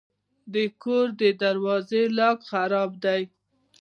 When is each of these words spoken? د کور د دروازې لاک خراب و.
د 0.53 0.55
کور 0.83 1.07
د 1.21 1.23
دروازې 1.41 2.03
لاک 2.17 2.39
خراب 2.49 2.91
و. 3.03 3.05